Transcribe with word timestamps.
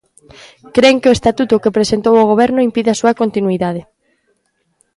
Cren 0.75 0.95
que 1.01 1.09
o 1.11 1.15
estatuto 1.17 1.61
que 1.63 1.75
presentou 1.77 2.15
o 2.17 2.29
Goberno 2.31 2.65
impide 2.67 2.89
a 2.91 2.99
súa 3.01 3.17
continuidade. 3.21 3.81